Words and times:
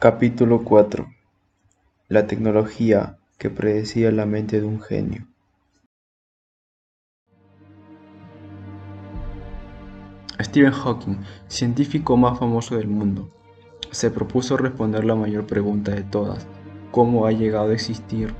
Capítulo 0.00 0.62
4 0.62 1.12
La 2.06 2.28
tecnología 2.28 3.18
que 3.36 3.50
predecía 3.50 4.12
la 4.12 4.26
mente 4.26 4.60
de 4.60 4.64
un 4.68 4.80
genio. 4.80 5.26
Stephen 10.40 10.70
Hawking, 10.70 11.16
científico 11.48 12.16
más 12.16 12.38
famoso 12.38 12.76
del 12.76 12.86
mundo, 12.86 13.28
se 13.90 14.12
propuso 14.12 14.56
responder 14.56 15.04
la 15.04 15.16
mayor 15.16 15.48
pregunta 15.48 15.90
de 15.90 16.04
todas, 16.04 16.46
¿cómo 16.92 17.26
ha 17.26 17.32
llegado 17.32 17.70
a 17.70 17.74
existir 17.74 18.32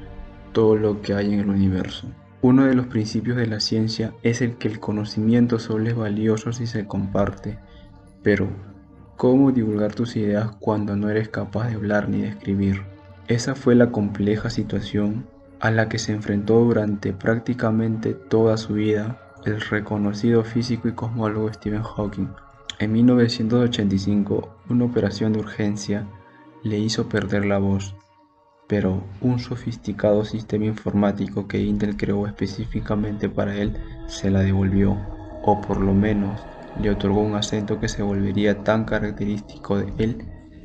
todo 0.52 0.76
lo 0.76 1.02
que 1.02 1.14
hay 1.14 1.34
en 1.34 1.40
el 1.40 1.48
universo? 1.48 2.06
Uno 2.40 2.66
de 2.66 2.76
los 2.76 2.86
principios 2.86 3.36
de 3.36 3.48
la 3.48 3.58
ciencia 3.58 4.14
es 4.22 4.42
el 4.42 4.58
que 4.58 4.68
el 4.68 4.78
conocimiento 4.78 5.58
solo 5.58 5.88
es 5.88 5.96
valioso 5.96 6.52
si 6.52 6.68
se 6.68 6.86
comparte, 6.86 7.58
pero 8.22 8.46
¿cómo 9.18 9.52
divulgar 9.52 9.94
tus 9.94 10.16
ideas 10.16 10.52
cuando 10.58 10.96
no 10.96 11.10
eres 11.10 11.28
capaz 11.28 11.68
de 11.68 11.74
hablar 11.74 12.08
ni 12.08 12.22
de 12.22 12.28
escribir? 12.28 12.84
Esa 13.26 13.54
fue 13.54 13.74
la 13.74 13.90
compleja 13.90 14.48
situación 14.48 15.26
a 15.60 15.70
la 15.70 15.90
que 15.90 15.98
se 15.98 16.12
enfrentó 16.12 16.60
durante 16.60 17.12
prácticamente 17.12 18.14
toda 18.14 18.56
su 18.56 18.72
vida 18.74 19.20
el 19.44 19.60
reconocido 19.60 20.42
físico 20.44 20.88
y 20.88 20.92
cosmólogo 20.92 21.52
Stephen 21.52 21.82
Hawking. 21.82 22.28
En 22.78 22.92
1985, 22.92 24.48
una 24.70 24.84
operación 24.86 25.34
de 25.34 25.40
urgencia 25.40 26.06
le 26.62 26.78
hizo 26.78 27.10
perder 27.10 27.44
la 27.44 27.58
voz 27.58 27.94
pero 28.68 29.02
un 29.22 29.40
sofisticado 29.40 30.24
sistema 30.24 30.66
informático 30.66 31.48
que 31.48 31.58
Intel 31.58 31.96
creó 31.96 32.26
específicamente 32.26 33.28
para 33.28 33.56
él 33.56 33.74
se 34.06 34.30
la 34.30 34.40
devolvió, 34.40 34.96
o 35.42 35.60
por 35.62 35.80
lo 35.80 35.94
menos 35.94 36.38
le 36.80 36.90
otorgó 36.90 37.20
un 37.20 37.34
acento 37.34 37.80
que 37.80 37.88
se 37.88 38.02
volvería 38.02 38.62
tan 38.64 38.84
característico 38.84 39.78
de 39.78 39.92
él 39.98 40.24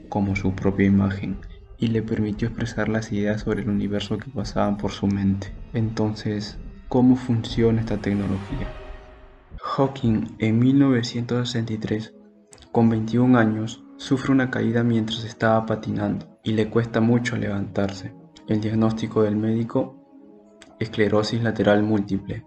como 0.10 0.36
su 0.36 0.54
propia 0.54 0.86
imagen, 0.86 1.38
y 1.78 1.88
le 1.88 2.02
permitió 2.02 2.48
expresar 2.48 2.88
las 2.88 3.12
ideas 3.12 3.42
sobre 3.42 3.64
el 3.64 3.70
universo 3.70 4.18
que 4.18 4.30
pasaban 4.30 4.78
por 4.78 4.92
su 4.92 5.08
mente. 5.08 5.54
Entonces, 5.74 6.58
¿cómo 6.88 7.16
funciona 7.16 7.82
esta 7.82 7.98
tecnología? 7.98 8.68
Hawking 9.62 10.36
en 10.40 10.60
1963, 10.60 12.14
con 12.72 12.90
21 12.90 13.38
años, 13.38 13.84
sufre 13.98 14.32
una 14.32 14.52
caída 14.52 14.84
mientras 14.84 15.24
estaba 15.24 15.66
patinando 15.66 16.40
y 16.44 16.54
le 16.54 16.70
cuesta 16.70 17.02
mucho 17.02 17.38
levantarse. 17.38 18.14
El 18.48 18.62
diagnóstico 18.62 19.24
del 19.24 19.36
médico, 19.36 19.96
esclerosis 20.80 21.42
lateral 21.42 21.82
múltiple, 21.84 22.46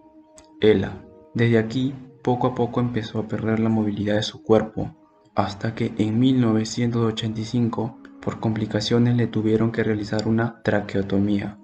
ELA. 0.61 1.03
Desde 1.35 1.59
aquí, 1.59 1.95
poco 2.27 2.49
a 2.49 2.55
poco 2.57 2.81
empezó 2.81 3.21
a 3.21 3.29
perder 3.29 3.61
la 3.61 3.69
movilidad 3.69 4.17
de 4.17 4.25
su 4.25 4.43
cuerpo, 4.43 4.91
hasta 5.37 5.77
que 5.77 5.93
en 5.97 6.19
1985, 6.19 7.99
por 8.21 8.41
complicaciones 8.41 9.15
le 9.15 9.29
tuvieron 9.29 9.71
que 9.71 9.85
realizar 9.85 10.27
una 10.27 10.61
traqueotomía 10.65 11.57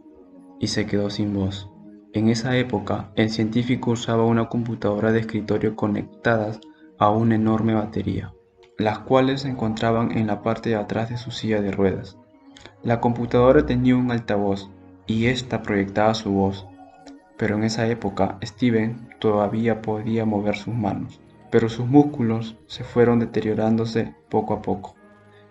y 0.61 0.69
se 0.69 0.87
quedó 0.87 1.11
sin 1.11 1.35
voz. 1.35 1.69
En 2.13 2.29
esa 2.29 2.57
época, 2.57 3.11
el 3.17 3.31
científico 3.31 3.91
usaba 3.91 4.25
una 4.25 4.49
computadora 4.49 5.11
de 5.11 5.19
escritorio 5.19 5.75
conectadas 5.75 6.61
a 6.97 7.11
una 7.11 7.35
enorme 7.35 7.75
batería, 7.75 8.33
las 8.79 9.01
cuales 9.01 9.41
se 9.41 9.49
encontraban 9.49 10.17
en 10.17 10.29
la 10.29 10.43
parte 10.43 10.71
de 10.71 10.77
atrás 10.77 11.11
de 11.11 11.17
su 11.17 11.33
silla 11.33 11.61
de 11.61 11.73
ruedas. 11.73 12.19
La 12.85 13.01
computadora 13.01 13.67
tenía 13.67 13.97
un 13.97 14.13
altavoz 14.13 14.71
y 15.09 15.27
ésta 15.27 15.61
proyectaba 15.61 16.15
su 16.15 16.31
voz, 16.31 16.69
pero 17.43 17.57
en 17.57 17.65
esa 17.65 17.89
época 17.89 18.39
Steven 18.41 19.09
todavía 19.19 19.83
podía 19.83 20.25
mover 20.25 20.55
sus 20.55 20.75
manos, 20.75 21.21
pero 21.51 21.69
sus 21.69 21.89
músculos 21.89 22.57
se 22.69 22.85
fueron 22.85 23.19
deteriorándose 23.19 24.15
poco 24.29 24.55
a 24.55 24.63
poco, 24.63 24.95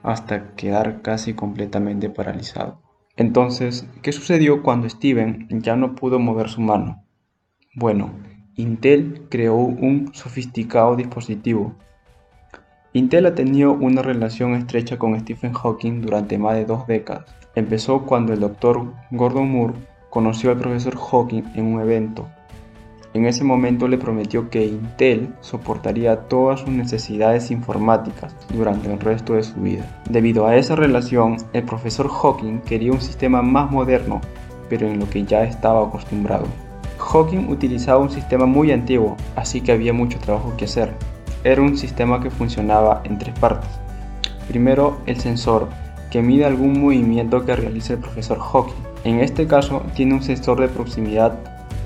hasta 0.02 0.56
quedar 0.56 1.02
casi 1.02 1.33
completamente 1.33 2.09
paralizado. 2.09 2.81
Entonces, 3.17 3.86
¿qué 4.02 4.14
sucedió 4.14 4.64
cuando 4.64 4.88
Steven 4.88 5.50
ya 5.61 5.75
no 5.75 5.94
pudo 5.94 6.17
mover 6.17 6.48
su 6.48 6.61
mano? 6.61 7.03
Bueno, 7.75 8.11
Intel 8.55 9.27
creó 9.30 9.58
un 9.58 10.11
sofisticado 10.14 10.95
dispositivo 10.95 11.76
Intel 12.93 13.26
ha 13.26 13.36
tenido 13.36 13.73
una 13.73 14.02
relación 14.02 14.54
estrecha 14.54 14.98
con 14.98 15.20
Stephen 15.20 15.54
Hawking 15.54 16.02
durante 16.02 16.37
más 16.37 16.55
de 16.55 16.66
dos 16.66 16.87
décadas. 16.87 17.26
Empezó 17.55 18.05
cuando 18.05 18.33
el 18.33 18.42
Dr. 18.42 18.93
Gordon 19.11 19.49
Moore 19.49 19.73
conoció 20.11 20.52
al 20.52 20.60
profesor 20.60 20.95
Hawking 20.95 21.42
en 21.55 21.66
un 21.66 21.82
evento. 21.82 22.27
En 23.16 23.26
ese 23.26 23.44
momento 23.44 23.88
le 23.88 23.98
prometió 23.98 24.52
que 24.52 24.64
Intel 24.64 25.33
soportaría 25.42 26.27
todas 26.27 26.60
sus 26.60 26.70
necesidades 26.70 27.49
informáticas 27.49 28.36
durante 28.54 28.94
el 28.94 28.99
resto 28.99 29.33
de 29.33 29.42
su 29.42 29.60
vida. 29.60 29.83
Debido 30.08 30.45
a 30.45 30.55
esa 30.55 30.76
relación, 30.76 31.38
el 31.54 31.64
profesor 31.64 32.08
Hawking 32.08 32.60
quería 32.60 32.92
un 32.92 33.02
sistema 33.02 33.42
más 33.42 33.72
moderno, 33.72 34.22
pero 34.70 34.88
en 34.88 34.99
lo 34.99 35.10
que 35.10 35.23
ya 35.23 35.44
estaba 35.44 35.88
acostumbrado. 35.88 36.45
Hawking 36.99 37.49
utilizaba 37.49 37.98
un 37.98 38.11
sistema 38.11 38.45
muy 38.45 38.72
antiguo, 38.72 39.17
así 39.36 39.61
que 39.61 39.72
había 39.72 39.93
mucho 39.93 40.20
trabajo 40.20 40.54
que 40.55 40.66
hacer 40.66 40.93
era 41.43 41.61
un 41.61 41.78
sistema 41.78 42.22
que 42.22 42.30
funcionaba 42.30 43.02
en 43.04 43.17
tres 43.17 43.38
partes. 43.39 43.70
Primero, 44.48 44.98
el 45.05 45.20
sensor, 45.20 45.70
que 46.11 46.22
mide 46.22 46.45
algún 46.45 46.80
movimiento 46.80 47.45
que 47.45 47.55
realice 47.55 47.93
el 47.93 47.99
profesor 47.99 48.38
Hawking. 48.39 48.91
En 49.04 49.20
este 49.20 49.48
caso, 49.48 49.84
tiene 49.95 50.14
un 50.14 50.23
sensor 50.23 50.60
de 50.62 50.67
proximidad 50.67 51.39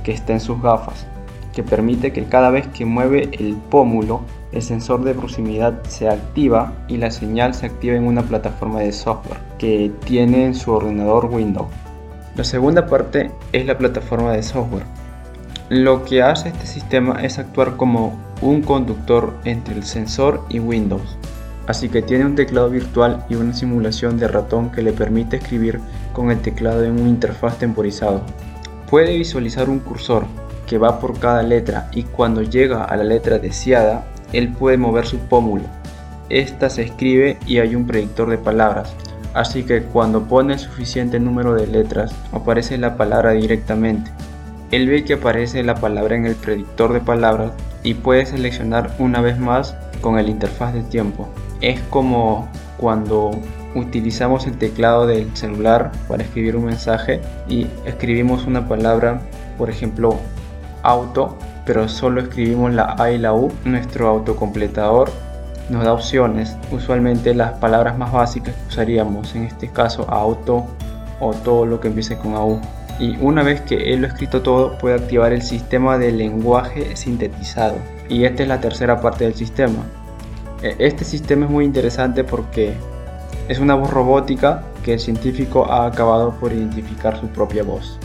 que 0.03 0.11
está 0.11 0.33
en 0.33 0.41
sus 0.41 0.61
gafas, 0.61 1.07
que 1.53 1.63
permite 1.63 2.11
que 2.11 2.25
cada 2.25 2.49
vez 2.49 2.67
que 2.67 2.85
mueve 2.85 3.29
el 3.31 3.55
pómulo, 3.55 4.21
el 4.51 4.61
sensor 4.61 5.03
de 5.03 5.13
proximidad 5.13 5.81
se 5.87 6.09
activa 6.09 6.73
y 6.87 6.97
la 6.97 7.11
señal 7.11 7.53
se 7.53 7.67
activa 7.67 7.95
en 7.95 8.05
una 8.05 8.23
plataforma 8.23 8.81
de 8.81 8.91
software 8.91 9.39
que 9.57 9.91
tiene 10.03 10.45
en 10.45 10.55
su 10.55 10.71
ordenador 10.71 11.25
Windows. 11.25 11.67
La 12.35 12.43
segunda 12.43 12.85
parte 12.85 13.31
es 13.53 13.65
la 13.65 13.77
plataforma 13.77 14.33
de 14.33 14.43
software. 14.43 14.83
Lo 15.69 16.03
que 16.03 16.21
hace 16.21 16.49
este 16.49 16.67
sistema 16.67 17.23
es 17.23 17.39
actuar 17.39 17.77
como 17.77 18.19
un 18.41 18.61
conductor 18.61 19.33
entre 19.45 19.75
el 19.75 19.83
sensor 19.83 20.45
y 20.49 20.59
Windows, 20.59 21.17
así 21.67 21.87
que 21.87 22.01
tiene 22.01 22.25
un 22.25 22.35
teclado 22.35 22.69
virtual 22.69 23.25
y 23.29 23.35
una 23.35 23.53
simulación 23.53 24.17
de 24.19 24.27
ratón 24.27 24.69
que 24.69 24.81
le 24.81 24.91
permite 24.91 25.37
escribir 25.37 25.79
con 26.15 26.31
el 26.31 26.39
teclado 26.39 26.83
en 26.83 26.99
un 26.99 27.07
interfaz 27.07 27.59
temporizado. 27.59 28.21
Puede 28.89 29.15
visualizar 29.15 29.69
un 29.69 29.79
cursor 29.79 30.25
que 30.65 30.79
va 30.79 30.99
por 30.99 31.19
cada 31.19 31.43
letra 31.43 31.89
y 31.93 32.03
cuando 32.03 32.41
llega 32.41 32.85
a 32.85 32.95
la 32.95 33.03
letra 33.03 33.37
deseada, 33.37 34.05
él 34.33 34.51
puede 34.51 34.77
mover 34.77 35.05
su 35.05 35.19
pómulo. 35.19 35.65
Esta 36.29 36.71
se 36.71 36.83
escribe 36.83 37.37
y 37.45 37.59
hay 37.59 37.75
un 37.75 37.85
predictor 37.85 38.29
de 38.29 38.39
palabras, 38.39 38.95
así 39.35 39.63
que 39.63 39.83
cuando 39.83 40.23
pone 40.23 40.53
el 40.53 40.59
suficiente 40.59 41.19
número 41.19 41.53
de 41.53 41.67
letras 41.67 42.15
aparece 42.31 42.77
la 42.79 42.97
palabra 42.97 43.31
directamente. 43.31 44.09
Él 44.71 44.89
ve 44.89 45.03
que 45.03 45.13
aparece 45.13 45.63
la 45.63 45.75
palabra 45.75 46.15
en 46.15 46.25
el 46.25 46.35
predictor 46.35 46.93
de 46.93 47.01
palabras 47.01 47.51
y 47.83 47.93
puede 47.93 48.25
seleccionar 48.25 48.95
una 48.97 49.21
vez 49.21 49.37
más 49.37 49.75
con 50.01 50.17
el 50.17 50.29
interfaz 50.29 50.73
de 50.73 50.81
tiempo. 50.81 51.29
Es 51.61 51.79
como 51.89 52.49
cuando 52.77 53.31
utilizamos 53.75 54.47
el 54.47 54.57
teclado 54.57 55.05
del 55.05 55.35
celular 55.35 55.91
para 56.07 56.23
escribir 56.23 56.55
un 56.55 56.65
mensaje 56.65 57.21
y 57.47 57.67
escribimos 57.85 58.45
una 58.45 58.67
palabra, 58.67 59.21
por 59.57 59.69
ejemplo, 59.69 60.17
auto, 60.81 61.37
pero 61.65 61.87
solo 61.87 62.21
escribimos 62.21 62.73
la 62.73 62.95
A 62.97 63.11
y 63.11 63.17
la 63.17 63.33
U, 63.33 63.51
nuestro 63.65 64.07
autocompletador 64.07 65.11
nos 65.69 65.83
da 65.83 65.93
opciones, 65.93 66.57
usualmente 66.71 67.33
las 67.33 67.53
palabras 67.53 67.97
más 67.97 68.11
básicas 68.11 68.55
que 68.55 68.67
usaríamos, 68.67 69.35
en 69.35 69.43
este 69.43 69.67
caso 69.69 70.09
auto 70.09 70.65
o 71.19 71.33
todo 71.33 71.65
lo 71.65 71.79
que 71.79 71.87
empiece 71.87 72.17
con 72.17 72.35
AU 72.35 72.61
y 72.99 73.17
una 73.19 73.43
vez 73.43 73.61
que 73.61 73.93
él 73.93 74.01
lo 74.01 74.07
ha 74.07 74.09
escrito 74.09 74.41
todo 74.41 74.77
puede 74.77 74.95
activar 74.95 75.33
el 75.33 75.41
sistema 75.41 75.97
de 75.97 76.11
lenguaje 76.11 76.95
sintetizado. 76.95 77.75
Y 78.07 78.23
esta 78.23 78.43
es 78.43 78.49
la 78.49 78.61
tercera 78.61 79.01
parte 79.01 79.25
del 79.25 79.33
sistema. 79.33 79.83
E, 80.61 80.75
este 80.79 81.03
sistema 81.03 81.45
es 81.45 81.51
muy 81.51 81.65
interesante 81.65 82.23
porque 82.23 82.73
es 83.47 83.59
una 83.59 83.75
voz 83.75 83.91
robótica 83.91 84.63
que 84.83 84.93
el 84.93 84.99
científico 84.99 85.65
ha 85.71 85.85
acabado 85.85 86.35
por 86.39 86.51
identificar 86.51 87.19
su 87.19 87.27
propia 87.27 87.63
voz. 87.63 87.99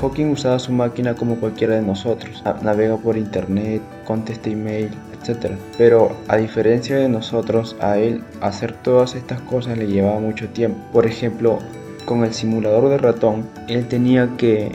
Hawking 0.00 0.26
usaba 0.26 0.58
su 0.58 0.72
máquina 0.72 1.14
como 1.14 1.36
cualquiera 1.36 1.74
de 1.74 1.82
nosotros, 1.82 2.42
navega 2.62 2.96
por 2.96 3.16
internet, 3.16 3.80
contesta 4.04 4.50
email, 4.50 4.90
etc. 5.12 5.52
Pero 5.78 6.14
a 6.28 6.36
diferencia 6.36 6.96
de 6.96 7.08
nosotros, 7.08 7.76
a 7.80 7.96
él 7.96 8.22
hacer 8.40 8.72
todas 8.72 9.14
estas 9.14 9.40
cosas 9.40 9.78
le 9.78 9.86
llevaba 9.86 10.20
mucho 10.20 10.48
tiempo. 10.50 10.78
Por 10.92 11.06
ejemplo, 11.06 11.58
con 12.04 12.24
el 12.24 12.34
simulador 12.34 12.90
de 12.90 12.98
ratón, 12.98 13.46
él 13.68 13.88
tenía 13.88 14.36
que, 14.36 14.70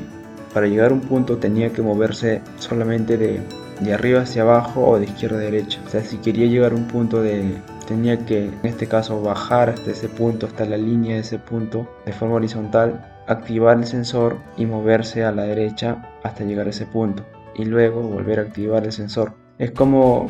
para 0.53 0.67
llegar 0.67 0.91
a 0.91 0.95
un 0.95 1.01
punto, 1.01 1.37
tenía 1.37 1.71
que 1.71 1.81
moverse 1.81 2.41
solamente 2.57 3.17
de, 3.17 3.41
de 3.79 3.93
arriba 3.93 4.21
hacia 4.21 4.41
abajo 4.41 4.87
o 4.87 4.99
de 4.99 5.05
izquierda 5.05 5.37
a 5.37 5.41
derecha. 5.41 5.79
O 5.85 5.89
sea, 5.89 6.03
si 6.03 6.17
quería 6.17 6.47
llegar 6.47 6.71
a 6.71 6.75
un 6.75 6.85
punto 6.85 7.21
de, 7.21 7.57
tenía 7.87 8.25
que, 8.25 8.45
en 8.45 8.59
este 8.63 8.87
caso, 8.87 9.21
bajar 9.21 9.69
hasta 9.69 9.91
ese 9.91 10.09
punto, 10.09 10.45
hasta 10.45 10.65
la 10.65 10.77
línea 10.77 11.15
de 11.15 11.21
ese 11.21 11.39
punto, 11.39 11.87
de 12.05 12.13
forma 12.13 12.35
horizontal, 12.35 13.05
activar 13.27 13.77
el 13.77 13.85
sensor 13.85 14.37
y 14.57 14.65
moverse 14.65 15.23
a 15.23 15.31
la 15.31 15.43
derecha 15.43 16.09
hasta 16.23 16.43
llegar 16.43 16.67
a 16.67 16.71
ese 16.71 16.85
punto. 16.85 17.25
Y 17.55 17.65
luego 17.65 18.01
volver 18.01 18.39
a 18.39 18.43
activar 18.43 18.85
el 18.85 18.91
sensor. 18.91 19.33
Es 19.57 19.71
como 19.71 20.27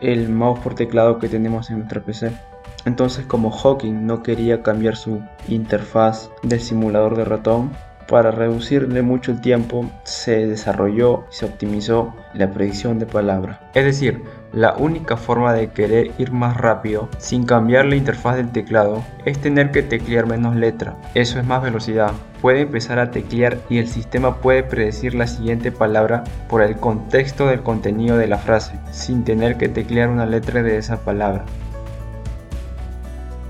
el 0.00 0.28
mouse 0.28 0.60
por 0.60 0.74
teclado 0.74 1.18
que 1.18 1.28
tenemos 1.28 1.70
en 1.70 1.78
nuestra 1.78 2.02
PC. 2.02 2.32
Entonces 2.84 3.26
como 3.26 3.50
Hawking 3.50 4.06
no 4.06 4.22
quería 4.22 4.62
cambiar 4.62 4.96
su 4.96 5.20
interfaz 5.48 6.30
del 6.42 6.60
simulador 6.60 7.16
de 7.16 7.24
ratón, 7.24 7.70
para 8.08 8.30
reducirle 8.30 9.00
mucho 9.02 9.32
el 9.32 9.40
tiempo, 9.40 9.90
se 10.04 10.46
desarrolló 10.46 11.24
y 11.30 11.34
se 11.34 11.46
optimizó 11.46 12.14
la 12.34 12.50
predicción 12.50 12.98
de 12.98 13.06
palabra. 13.06 13.70
Es 13.74 13.84
decir, 13.84 14.22
la 14.52 14.74
única 14.74 15.16
forma 15.16 15.52
de 15.54 15.70
querer 15.70 16.12
ir 16.18 16.32
más 16.32 16.56
rápido 16.56 17.08
sin 17.18 17.44
cambiar 17.44 17.86
la 17.86 17.96
interfaz 17.96 18.36
del 18.36 18.52
teclado 18.52 19.04
es 19.24 19.40
tener 19.40 19.70
que 19.70 19.82
teclear 19.82 20.26
menos 20.26 20.56
letra. 20.56 20.96
Eso 21.14 21.38
es 21.38 21.46
más 21.46 21.62
velocidad. 21.62 22.12
Puede 22.40 22.62
empezar 22.62 22.98
a 22.98 23.10
teclear 23.10 23.58
y 23.70 23.78
el 23.78 23.88
sistema 23.88 24.36
puede 24.36 24.62
predecir 24.62 25.14
la 25.14 25.26
siguiente 25.26 25.72
palabra 25.72 26.24
por 26.48 26.62
el 26.62 26.76
contexto 26.76 27.46
del 27.46 27.62
contenido 27.62 28.16
de 28.18 28.26
la 28.26 28.38
frase, 28.38 28.78
sin 28.90 29.24
tener 29.24 29.56
que 29.56 29.68
teclear 29.68 30.08
una 30.08 30.26
letra 30.26 30.62
de 30.62 30.76
esa 30.76 31.04
palabra. 31.04 31.44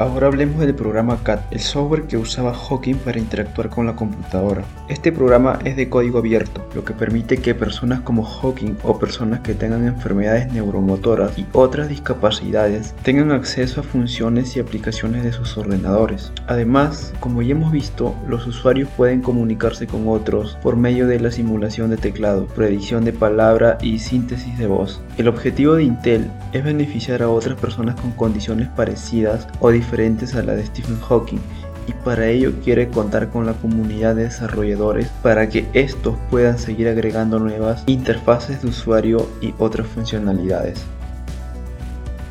Ahora 0.03 0.27
hablemos 0.27 0.59
del 0.59 0.75
programa 0.75 1.23
CAT, 1.23 1.53
el 1.53 1.61
software 1.61 2.09
que 2.09 2.17
usaba 2.17 2.53
Hawking 2.53 2.97
para 2.97 3.21
interactuar 3.21 3.69
con 3.69 3.87
la 3.87 3.95
computadora. 3.95 4.65
Este 4.89 5.13
programa 5.13 5.61
es 5.65 5.77
de 5.77 5.89
código 5.89 6.19
abierto, 6.19 6.67
lo 6.75 6.85
que 6.85 6.93
permite 6.93 7.37
que 7.37 7.55
personas 7.55 8.01
como 8.01 8.25
Hawking 8.25 8.79
o 8.83 8.99
personas 8.99 9.43
que 9.43 9.55
tengan 9.55 9.87
enfermedades 9.87 10.53
neuromotoras 10.53 11.39
y 11.39 11.47
otras 11.53 11.89
discapacidades 11.89 12.97
tengan 13.05 13.31
acceso 13.31 13.81
a 13.81 13.85
funciones 13.85 14.57
y 14.57 14.61
aplicaciones 14.61 15.23
de 15.23 15.33
sus 15.33 15.57
ordenadores. 15.57 16.33
Además, 16.49 17.15
como 17.21 17.41
ya 17.41 17.53
hemos 17.53 17.71
visto, 17.71 18.13
los 18.27 18.45
usuarios 18.49 18.89
pueden 18.97 19.23
comunicarse 19.23 19.87
con 19.87 20.09
otros 20.09 20.59
por 20.65 20.77
medio 20.77 21.07
de 21.07 21.21
la 21.21 21.31
simulación 21.31 21.91
de 21.91 21.97
teclado, 21.97 22.47
predicción 22.47 23.05
de 23.05 23.13
palabra 23.13 23.79
y 23.81 24.01
síntesis 24.01 24.59
de 24.59 24.67
voz. 24.67 25.01
El 25.17 25.29
objetivo 25.29 25.77
de 25.77 25.85
Intel 25.85 26.29
es 26.53 26.65
beneficiar 26.65 27.23
a 27.23 27.29
otras 27.29 27.57
personas 27.57 27.95
con 28.01 28.11
condiciones 28.11 28.67
parecidas 28.67 29.47
o 29.61 29.71
diferentes 29.71 29.92
a 29.93 30.43
la 30.43 30.55
de 30.55 30.65
Stephen 30.65 30.99
Hawking 31.01 31.39
y 31.87 31.93
para 32.05 32.27
ello 32.27 32.53
quiere 32.65 32.89
contar 32.89 33.29
con 33.29 33.45
la 33.45 33.53
comunidad 33.53 34.15
de 34.15 34.25
desarrolladores 34.25 35.09
para 35.23 35.51
que 35.51 35.67
estos 35.75 36.17
puedan 36.31 36.59
seguir 36.59 36.89
agregando 36.89 37.39
nuevas 37.39 37.85
interfaces 37.87 38.63
de 38.63 38.69
usuario 38.69 39.29
y 39.43 39.53
otras 39.59 39.87
funcionalidades. 39.89 40.83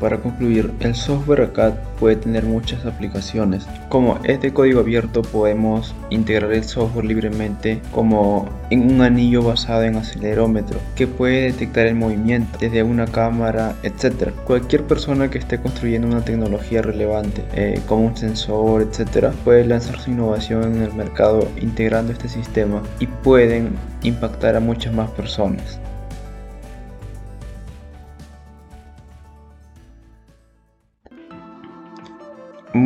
Para 0.02 0.18
concluir, 0.18 0.72
el 0.80 0.96
software 0.96 1.42
ACAD 1.42 1.74
puede 2.00 2.16
tener 2.16 2.42
muchas 2.42 2.84
aplicaciones. 2.84 3.68
Como 3.88 4.18
es 4.24 4.40
de 4.40 4.52
código 4.52 4.80
abierto, 4.80 5.22
podemos 5.22 5.94
integrar 6.10 6.52
el 6.52 6.64
software 6.64 7.04
libremente 7.04 7.80
como 7.92 8.48
en 8.70 8.92
un 8.92 9.00
anillo 9.00 9.44
basado 9.44 9.84
en 9.84 9.94
acelerómetro 9.94 10.80
que 10.96 11.06
puede 11.06 11.52
detectar 11.52 11.86
el 11.86 11.94
movimiento 11.94 12.58
desde 12.58 12.82
una 12.82 13.06
cámara, 13.06 13.76
etc. 13.84 14.30
Cualquier 14.44 14.82
persona 14.88 15.30
que 15.30 15.38
esté 15.38 15.60
construyendo 15.60 16.08
una 16.08 16.24
tecnología 16.24 16.82
relevante, 16.82 17.44
eh, 17.54 17.80
como 17.86 18.06
un 18.06 18.16
sensor, 18.16 18.82
etc., 18.82 19.28
puede 19.44 19.64
lanzar 19.64 20.00
su 20.00 20.10
innovación 20.10 20.64
en 20.64 20.82
el 20.82 20.94
mercado 20.94 21.46
integrando 21.60 22.12
este 22.12 22.28
sistema 22.28 22.82
y 22.98 23.06
pueden 23.06 23.76
impactar 24.02 24.56
a 24.56 24.60
muchas 24.60 24.92
más 24.92 25.08
personas. 25.12 25.78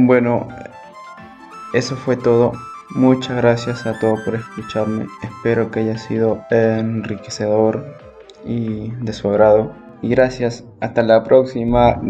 Bueno, 0.06 0.46
eso 1.74 1.96
fue 1.96 2.16
todo. 2.16 2.52
Muchas 2.90 3.36
gracias 3.38 3.86
a 3.86 3.98
todos 3.98 4.20
por 4.20 4.36
escucharme. 4.36 5.06
Espero 5.20 5.72
que 5.72 5.80
haya 5.80 5.98
sido 5.98 6.44
enriquecedor 6.50 7.84
y 8.44 8.92
de 9.00 9.12
su 9.12 9.28
agrado. 9.28 9.72
Y 10.02 10.10
gracias. 10.10 10.64
Hasta 10.80 11.02
la 11.02 11.24
próxima. 11.24 12.00